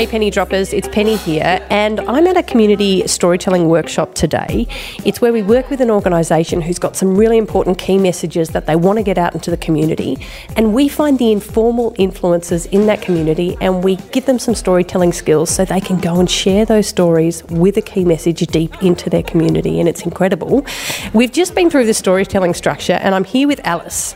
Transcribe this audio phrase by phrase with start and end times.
[0.00, 4.66] Hey Penny Droppers, it's Penny here, and I'm at a community storytelling workshop today.
[5.04, 8.64] It's where we work with an organisation who's got some really important key messages that
[8.64, 10.16] they want to get out into the community,
[10.56, 15.12] and we find the informal influencers in that community and we give them some storytelling
[15.12, 19.10] skills so they can go and share those stories with a key message deep into
[19.10, 20.64] their community, and it's incredible.
[21.12, 24.14] We've just been through the storytelling structure, and I'm here with Alice.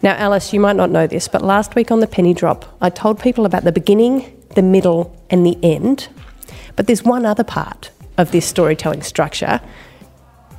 [0.00, 2.90] Now, Alice, you might not know this, but last week on the Penny Drop, I
[2.90, 6.08] told people about the beginning, the middle, and the end.
[6.76, 9.60] But there's one other part of this storytelling structure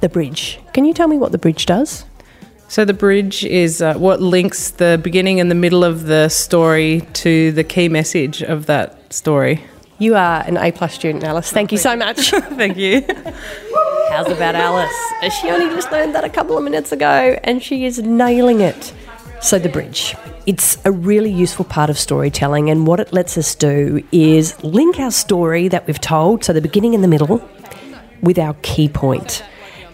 [0.01, 0.59] the bridge.
[0.73, 2.03] Can you tell me what the bridge does?
[2.67, 7.07] So the bridge is uh, what links the beginning and the middle of the story
[7.13, 9.63] to the key message of that story.
[9.99, 11.51] You are an A plus student, Alice.
[11.51, 12.31] Thank you so much.
[12.31, 13.05] Thank you.
[14.09, 14.91] How's about Alice?
[15.39, 18.93] She only just learned that a couple of minutes ago and she is nailing it.
[19.43, 20.15] So, the bridge.
[20.45, 25.01] It's a really useful part of storytelling, and what it lets us do is link
[25.01, 27.45] our story that we've told, so the beginning and the middle,
[28.21, 29.43] with our key point.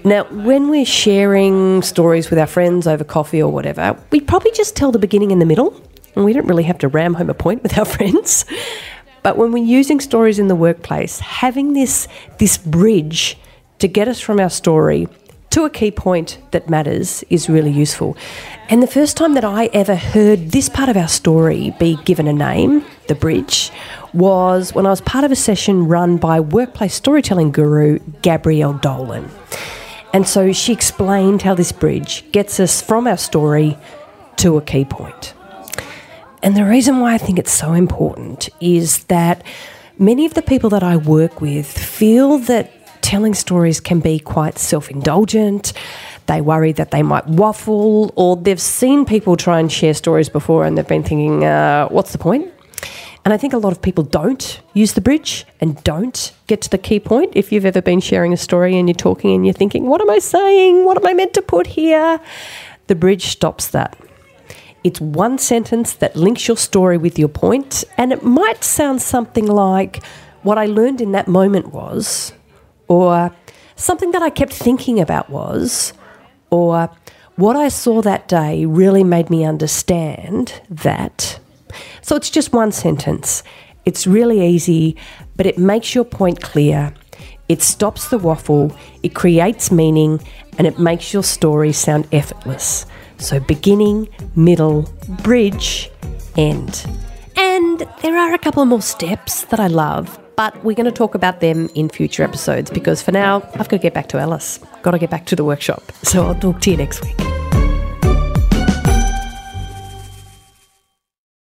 [0.03, 4.75] Now, when we're sharing stories with our friends over coffee or whatever, we probably just
[4.75, 5.81] tell the beginning and the middle,
[6.15, 8.45] and we don't really have to ram home a point with our friends.
[9.23, 12.07] But when we're using stories in the workplace, having this,
[12.37, 13.35] this bridge
[13.79, 15.07] to get us from our story
[15.51, 18.15] to a key point that matters is really useful.
[18.69, 22.27] And the first time that I ever heard this part of our story be given
[22.27, 23.71] a name, the bridge,
[24.13, 29.29] was when I was part of a session run by workplace storytelling guru Gabrielle Dolan.
[30.13, 33.77] And so she explained how this bridge gets us from our story
[34.37, 35.33] to a key point.
[36.41, 39.43] And the reason why I think it's so important is that
[39.97, 42.71] many of the people that I work with feel that
[43.09, 45.73] telling stories can be quite self indulgent.
[46.27, 50.63] They worry that they might waffle, or they've seen people try and share stories before
[50.63, 52.53] and they've been thinking, uh, what's the point?
[53.25, 56.69] And I think a lot of people don't use the bridge and don't get to
[56.69, 57.31] the key point.
[57.35, 60.09] If you've ever been sharing a story and you're talking and you're thinking, what am
[60.11, 60.85] I saying?
[60.85, 62.19] What am I meant to put here?
[62.85, 63.97] The bridge stops that.
[64.83, 69.47] It's one sentence that links your story with your point, and it might sound something
[69.47, 70.03] like,
[70.43, 72.33] What I learned in that moment was,
[72.89, 73.33] or
[73.77, 75.93] something that I kept thinking about was,
[76.49, 76.89] or
[77.37, 81.39] what I saw that day really made me understand that.
[82.01, 83.43] So it's just one sentence.
[83.85, 84.97] It's really easy,
[85.37, 86.93] but it makes your point clear.
[87.47, 90.19] It stops the waffle, it creates meaning,
[90.57, 92.85] and it makes your story sound effortless.
[93.17, 94.83] So, beginning, middle,
[95.23, 95.89] bridge,
[96.37, 96.85] end.
[97.35, 101.15] And there are a couple more steps that I love, but we're going to talk
[101.15, 104.57] about them in future episodes because for now, I've got to get back to Alice.
[104.83, 105.91] Got to get back to the workshop.
[106.03, 107.18] So, I'll talk to you next week.